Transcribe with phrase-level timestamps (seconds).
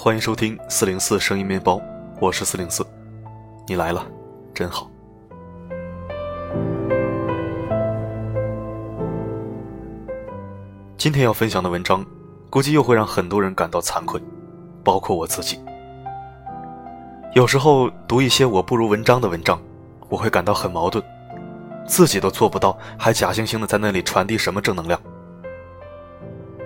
[0.00, 1.82] 欢迎收听四零四声音面包，
[2.20, 2.86] 我是四零四，
[3.66, 4.06] 你来了，
[4.54, 4.88] 真好。
[10.96, 12.06] 今天要分享的文章，
[12.48, 14.22] 估计又会让很多人感到惭愧，
[14.84, 15.58] 包括我自己。
[17.34, 19.60] 有时候读一些我不如文章的文章，
[20.08, 21.04] 我会感到很矛盾，
[21.88, 25.00] 自己都做不到，还假惺惺的在那里传递什么正能量。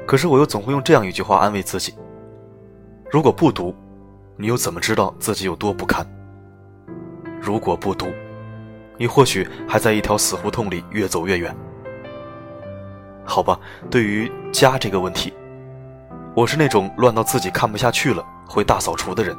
[0.06, 1.94] 可是我又总会用这样一句话安慰自己：
[3.12, 3.74] 如果不读，
[4.38, 6.02] 你又怎么知道自己有多不堪？
[7.38, 8.06] 如果不读，
[8.96, 11.54] 你或许还在一条死胡同里越走越远。
[13.22, 15.30] 好吧，对于家这个问题，
[16.34, 19.36] 我是那种乱到自己看不下去了会大扫除的人。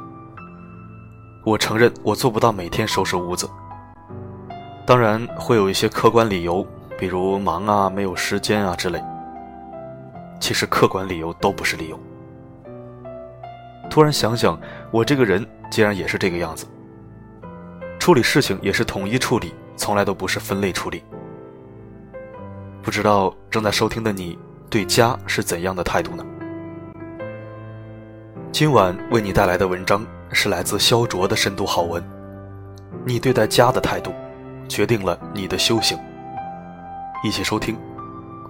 [1.44, 3.50] 我承认我做不到每天收拾屋子，
[4.86, 6.64] 当然会有一些客观理由，
[6.96, 9.02] 比如忙啊、没有时间啊之类。
[10.38, 11.98] 其实客观理由都不是理由。
[13.94, 16.66] 突然想想，我这个人竟然也是这个样子，
[18.00, 21.00] 处理事情也是统一处理，从来都不是分类处理。
[22.82, 24.36] 不知道正在收听的你
[24.68, 26.26] 对家是怎样的态度呢？
[28.50, 32.02] 今晚为你带来的文章是来自肖卓的深度好文。
[33.04, 34.12] 你对待家的态度，
[34.68, 35.96] 决定了你的修行。
[37.22, 37.78] 一起收听，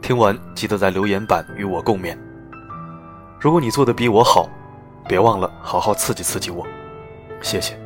[0.01, 2.17] 听完记得在留言板与我共勉。
[3.39, 4.49] 如果你做的比我好，
[5.07, 6.67] 别忘了好好刺激刺激我，
[7.43, 7.79] 谢谢。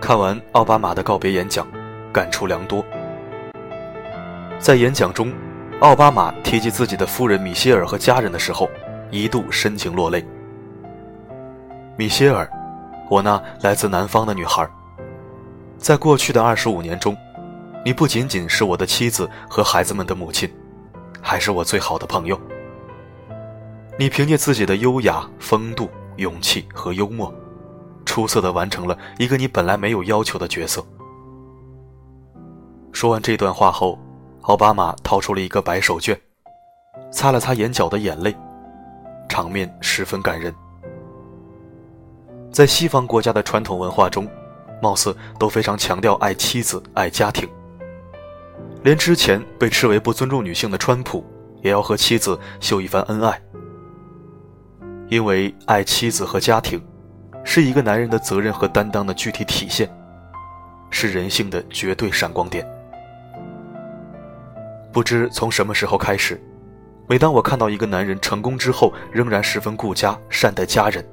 [0.00, 1.66] 看完奥巴马的告别演讲，
[2.12, 2.84] 感触良多。
[4.58, 5.32] 在演讲中，
[5.80, 8.68] 奥巴马提及自己的夫人米歇尔和家人的时候，
[9.10, 10.26] 一度深情落泪。
[11.96, 12.50] 米歇尔，
[13.08, 14.68] 我那来自南方的女孩，
[15.76, 17.16] 在过去的二十五年中，
[17.88, 20.46] 你不仅仅是我的妻子和孩子们的母亲，
[21.22, 22.38] 还是我最好的朋友。
[23.98, 27.34] 你凭借自己的优雅、风度、勇气和幽默。
[28.04, 30.84] 出色的完成了一个你本来没有要求的角色。
[32.92, 33.98] 说完这段话后，
[34.42, 36.14] 奥巴马掏出了一个白手绢，
[37.10, 38.36] 擦了擦眼角的眼泪，
[39.30, 40.54] 场面十分感人。
[42.52, 44.28] 在西方国家的传统文化中，
[44.82, 47.48] 貌似都非常强调爱妻子、爱家庭，
[48.88, 51.22] 连之前被斥为不尊重女性的川普，
[51.60, 53.38] 也要和妻子秀一番恩爱，
[55.10, 56.82] 因为爱妻子和家庭。
[57.44, 59.94] 是一个男人的责任和担当的具体体现，
[60.88, 62.66] 是人性的绝对闪光点。
[64.90, 66.42] 不知从什么时候开始，
[67.06, 71.06] 每当我看到一个男人成功之后仍然十分顾家、善待家人，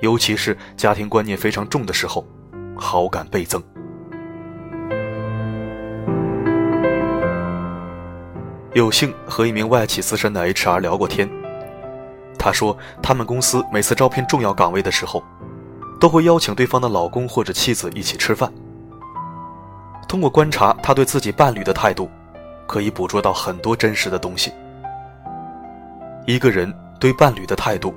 [0.00, 2.26] 尤其是家庭观念非常重的时候，
[2.74, 3.62] 好感倍增。
[8.76, 11.26] 有幸和一名外企资深的 HR 聊过天，
[12.38, 15.24] 他说他们公司每次招聘重要岗位的时候。
[15.98, 18.52] 都会邀请对方的老公或者妻子一起吃饭。
[20.06, 22.10] 通过观察他对自己伴侣的态度，
[22.66, 24.52] 可以捕捉到很多真实的东西。
[26.26, 26.70] 一个人
[27.00, 27.94] 对伴侣的态度，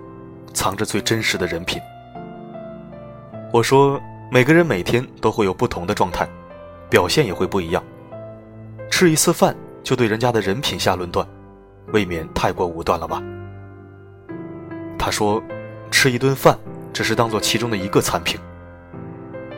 [0.54, 1.82] 藏着最真实的人品。
[3.52, 4.00] 我说，
[4.32, 6.26] 每个人每天都会有不同的状态，
[6.90, 7.84] 表现也会不一样。
[8.90, 9.54] 吃一次饭
[9.84, 11.28] 就对人家的人品下论断，
[11.94, 13.22] 未免太过武断了吧？
[14.98, 15.42] 他说，
[15.90, 16.58] 吃一顿饭。
[16.92, 18.38] 只是当做其中的一个餐品，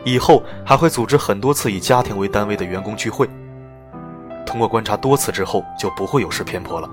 [0.03, 3.27] 以后还会组织很多次以家庭为单位的员工聚会。
[4.45, 6.87] 通过观察多次之后，就不会有失偏颇了。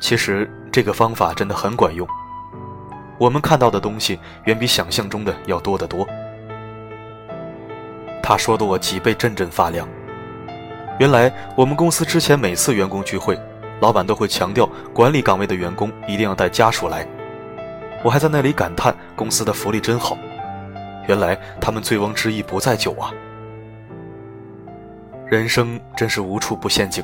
[0.00, 2.08] 其实这个方法真的很管用，
[3.18, 6.04] 我们看到的东西远比想象中的要多得多。
[8.20, 9.86] 他说的我脊背阵阵发凉。
[10.98, 13.38] 原来我们公司之前每次员工聚会，
[13.80, 17.06] 老板都会强调管理岗位的员工一定要带家属来。
[18.04, 20.16] 我还在那里感叹公司的福利真好，
[21.08, 23.10] 原来他们醉翁之意不在酒啊！
[25.26, 27.02] 人生真是无处不陷阱，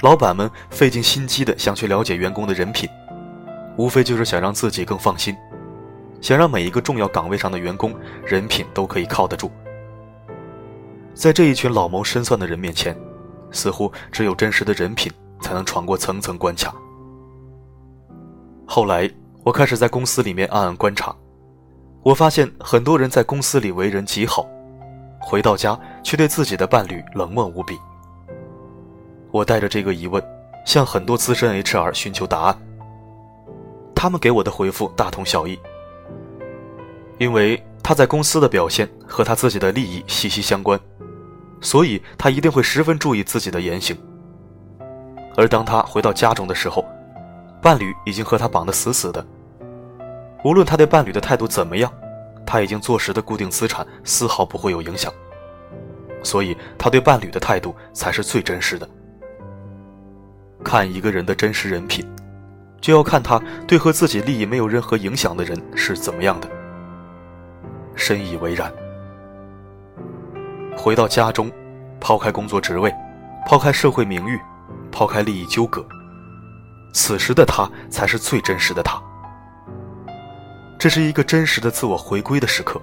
[0.00, 2.88] 老板们费尽心机的想去了解员工的人品，
[3.76, 5.36] 无非就是想让自己更放心，
[6.20, 7.94] 想让每一个重要岗位上的员工
[8.26, 9.50] 人品都可以靠得住。
[11.14, 12.96] 在这一群老谋深算的人面前，
[13.50, 15.10] 似乎只有真实的人品
[15.40, 16.74] 才能闯过层层关卡。
[18.66, 19.10] 后来。
[19.44, 21.12] 我开始在公司里面暗暗观察，
[22.04, 24.46] 我发现很多人在公司里为人极好，
[25.18, 27.76] 回到家却对自己的伴侣冷漠无比。
[29.32, 30.22] 我带着这个疑问，
[30.64, 32.56] 向很多资深 HR 寻求答案。
[33.96, 35.58] 他们给我的回复大同小异，
[37.18, 40.78] 因为他在公司的表现和他自己的利益息息相关，
[41.62, 43.96] 所以他一定会十分注意自己的言行。
[45.34, 46.84] 而当他回到家中的时候，
[47.62, 49.24] 伴侣已经和他绑得死死的。
[50.44, 51.90] 无论他对伴侣的态度怎么样，
[52.44, 55.10] 他已经坐实的固定资产丝毫不会有影响。
[56.22, 58.88] 所以，他对伴侣的态度才是最真实的。
[60.62, 62.06] 看一个人的真实人品，
[62.80, 66.48] 就要看他对和自己利益没有任何影响的人是怎么样的。
[67.94, 68.72] 深以为然。
[70.76, 71.50] 回到家中，
[72.00, 72.92] 抛开工作职位，
[73.46, 74.40] 抛开社会名誉，
[74.90, 75.84] 抛开利益纠葛，
[76.92, 79.00] 此时的他才是最真实的他。
[80.78, 82.80] 这是一个真实的自我回归的时刻。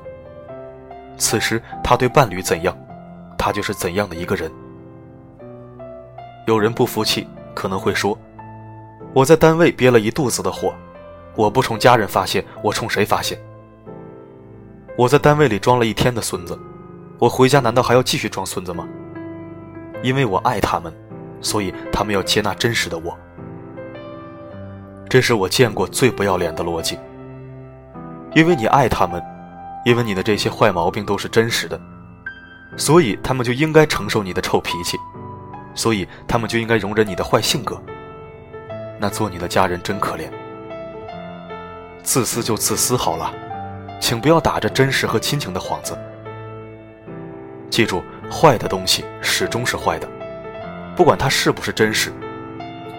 [1.18, 2.74] 此时他对伴侣怎样，
[3.38, 4.50] 他就是怎样的一个人。
[6.48, 8.18] 有人不服气，可能会说
[9.14, 10.74] ：“我在单位憋了一肚子的火，
[11.36, 13.38] 我不冲家人发泄，我冲谁发泄？
[14.98, 16.58] 我在单位里装了一天的孙子。”
[17.20, 18.88] 我回家难道还要继续装孙子吗？
[20.02, 20.94] 因为我爱他们，
[21.42, 23.18] 所以他们要接纳真实的我。
[25.10, 26.98] 这是我见过最不要脸的逻辑。
[28.34, 29.22] 因为你爱他们，
[29.84, 31.78] 因为你的这些坏毛病都是真实的，
[32.78, 34.98] 所以他们就应该承受你的臭脾气，
[35.76, 37.82] 所以他们就应该容忍你的坏性格。
[38.98, 40.30] 那做你的家人真可怜。
[42.02, 43.34] 自私就自私好了，
[44.00, 45.98] 请不要打着真实和亲情的幌子。
[47.70, 50.08] 记住，坏的东西始终是坏的，
[50.96, 52.12] 不管它是不是真实，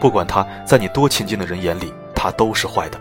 [0.01, 2.99] 不管它在你多亲近的人眼里，它都是坏的。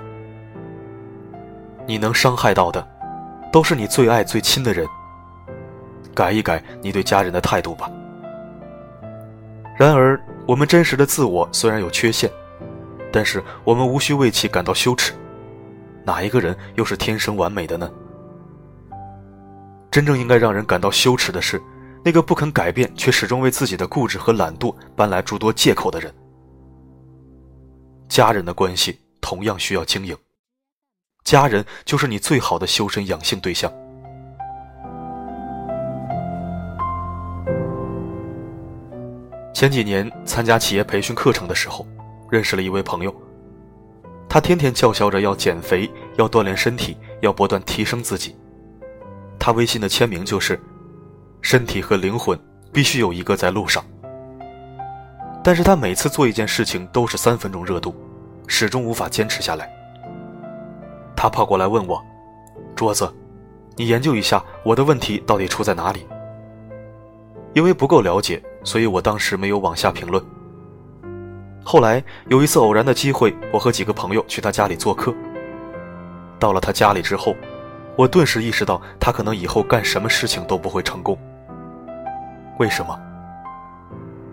[1.85, 2.85] 你能伤害到的，
[3.51, 4.85] 都是你最爱最亲的人。
[6.13, 7.89] 改一改你对家人的态度吧。
[9.77, 12.29] 然而，我们真实的自我虽然有缺陷，
[13.11, 15.13] 但是我们无需为其感到羞耻。
[16.03, 17.89] 哪一个人又是天生完美的呢？
[19.91, 21.61] 真正应该让人感到羞耻的是，
[22.05, 26.13] 那个不肯改变却始终为自己的固执和懒惰搬来诸多借口的人。
[28.07, 30.15] 家人的关系同样需要经营，
[31.23, 33.71] 家人就是你最好的修身养性对象。
[39.53, 41.85] 前几年参加企业培训课程的时候，
[42.29, 43.13] 认识了一位朋友，
[44.29, 48.38] 他天天叫嚣着要减肥、要锻炼身体、要不断提升自己。
[49.39, 50.59] 他微信的签名就是
[51.41, 52.37] ：“身体和灵魂
[52.73, 53.81] 必须有一个在路上。”
[55.41, 57.95] 但是他每次做一件事情都是三分钟热度，
[58.47, 59.71] 始终无法坚持下来。
[61.15, 62.03] 他跑过来问我
[62.75, 63.11] ：“桌子，
[63.77, 66.05] 你研究一下我的问题到底出在哪里？”
[67.55, 70.23] 因为不够了解，所以我当时没有往下评论。
[71.63, 75.15] 后来有一次偶然的机会，我和几个朋友去他家里做客。
[76.37, 77.33] 到了他家里之后。
[77.99, 81.19] 我顿时意识到，他可能以后干什么事情都不会成功。
[82.57, 82.97] 为什么？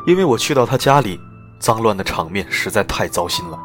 [0.06, 1.18] 因为我去到他家里，
[1.58, 3.58] 脏乱的场面实在太糟心了。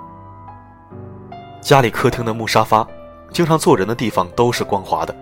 [1.62, 2.84] 家里客厅的木沙发，
[3.30, 5.16] 经常坐人的地方都是光滑的，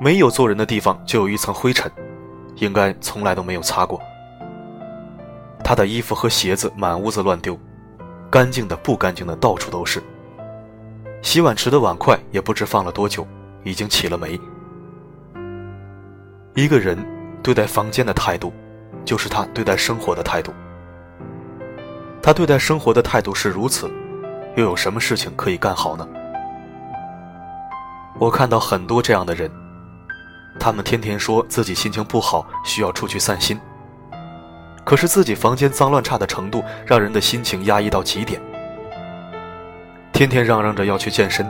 [0.00, 1.92] 没有坐人的地方就有一层灰尘，
[2.54, 4.00] 应该从来都没有擦过。
[5.62, 7.58] 他的衣服和鞋子满屋子乱丢，
[8.30, 10.02] 干净的、不干净的到处都是。
[11.20, 13.26] 洗碗池的碗筷也不知放了多久。
[13.66, 14.40] 已经起了霉。
[16.54, 16.96] 一个人
[17.42, 18.52] 对待房间的态度，
[19.04, 20.54] 就是他对待生活的态度。
[22.22, 23.90] 他对待生活的态度是如此，
[24.54, 26.06] 又有什么事情可以干好呢？
[28.20, 29.50] 我看到很多这样的人，
[30.60, 33.58] 他们天天说自己心情不好，需要出去散心。
[34.84, 38.40] 可是自己房间脏乱差的程度，让人的心情压抑到极点。
[40.12, 41.44] 天天嚷嚷着要去健身。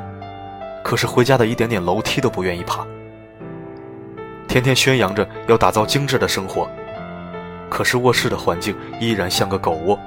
[0.87, 2.87] 可是回家的一点点楼梯都不愿意爬，
[4.47, 6.71] 天天宣扬着要打造精致的生活，
[7.69, 9.99] 可是卧室的环境依然像个狗窝。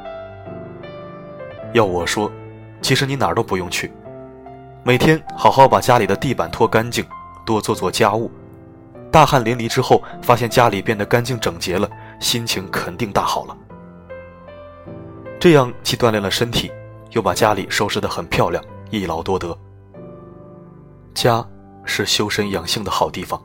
[1.74, 2.32] 要我说，
[2.82, 3.92] 其实你哪儿都不用去，
[4.82, 7.06] 每天好好把家里的地板拖干净，
[7.46, 8.32] 多做做家务，
[9.12, 11.90] 大汗淋漓之后，发现家里变得干净整洁了，
[12.22, 13.58] 心情肯定大好了。
[15.42, 16.72] 这样既锻炼了身体，
[17.12, 19.54] 又把家里收拾得很漂亮，一劳多得。
[21.20, 21.46] 家
[21.84, 23.42] 是修身养性的好地方。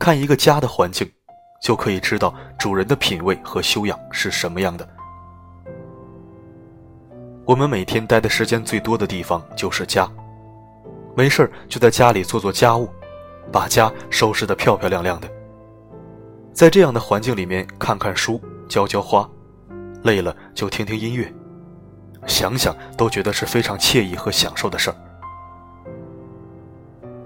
[0.00, 1.08] 看一个家的环境，
[1.62, 4.88] 就可以知道主人的品味和修养是什么样的。
[7.44, 10.10] 我们每天待的时间最多的地方就是家，
[11.14, 12.88] 没事就在家里做做家务，
[13.52, 15.30] 把家收拾得漂漂亮亮的。
[16.52, 19.28] 在这样的环境里面看看书、浇浇花，
[20.02, 21.32] 累了就听听音乐，
[22.26, 24.96] 想想都觉得是非常惬意和享受的事儿。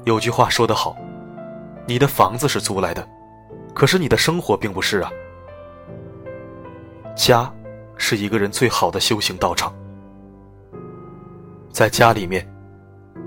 [0.04, 0.94] 有句话说得好，
[1.86, 3.06] 你的房子是租来的，
[3.74, 5.10] 可是你的生活并不是啊。
[7.16, 7.50] 家，
[7.96, 9.72] 是一个人最好的修行道场。
[11.70, 12.46] 在家里面，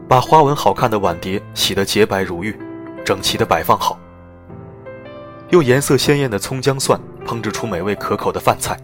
[0.08, 2.56] 把花纹好看的碗碟洗得洁白如玉，
[3.04, 3.98] 整齐的摆放好。
[5.50, 8.78] 用颜色鲜艳的葱姜蒜烹制出美味可口的饭菜。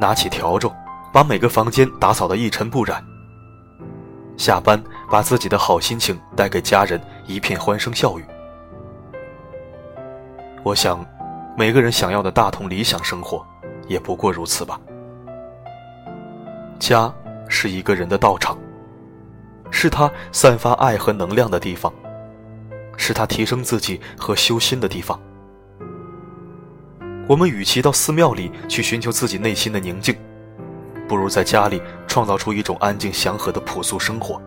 [0.00, 0.72] 拿起笤帚，
[1.12, 3.04] 把每个房间打扫得一尘不染。
[4.36, 8.24] 下班，把自己的好心情带给家人，一片欢声笑语。
[10.62, 11.04] 我想，
[11.56, 13.46] 每个人想要的大同理想生活，
[13.86, 14.80] 也不过如此吧。
[16.78, 17.12] 家
[17.48, 18.58] 是一个人的道场，
[19.70, 21.92] 是他散发爱和能量的地方，
[22.96, 25.18] 是他提升自己和修心的地方。
[27.28, 30.16] 我们与其到寺庙里去寻求自己内心的宁静，
[31.08, 34.40] 不如在家里创造出一种安静祥和的朴素生活。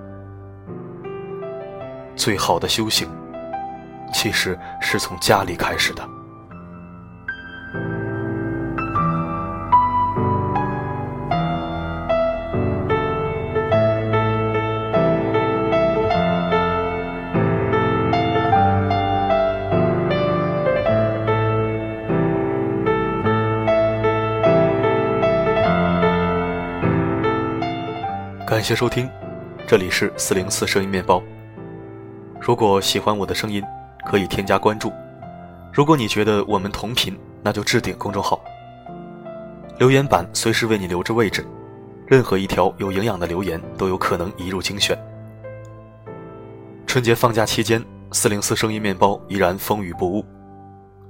[2.20, 3.08] 最好的修行，
[4.14, 6.06] 其实是从家里开始的。
[28.46, 29.10] 感谢收听，
[29.66, 31.24] 这里是四零四声音面包。
[32.40, 33.64] 如果喜欢我的声音，
[34.06, 34.92] 可以添加关注。
[35.72, 38.40] 如果你觉得我们同频，那就置顶公众号。
[39.78, 41.46] 留言板随时为你留着位置，
[42.08, 44.98] 任何一条有营养的留言都有可能一入精选。
[46.88, 50.26] 春节放假期间，四零四声音面包依然风雨不误，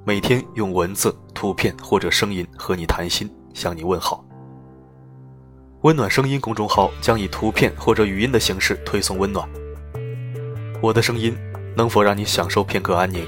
[0.04, 4.26] 每天用文字、图片或者声音和你谈心，向你问好。
[5.82, 9.48] 温暖声音公众号将以图片或者语音的形式推送温暖。
[10.82, 11.36] 我的声音
[11.76, 13.28] 能否让你享受片刻安宁？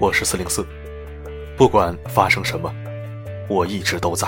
[0.00, 0.66] 我是四零四，
[1.56, 2.74] 不管发生什么，
[3.48, 4.26] 我一直都在。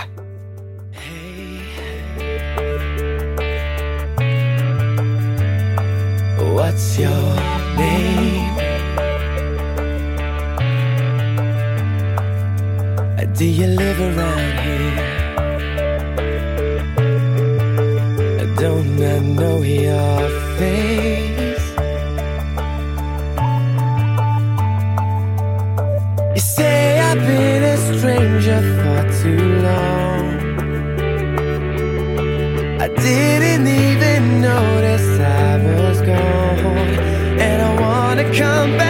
[18.62, 21.32] don't I know your face?
[26.35, 30.25] You say I've been a stranger for too long.
[32.81, 36.89] I didn't even notice I was gone,
[37.47, 38.82] and I wanna come back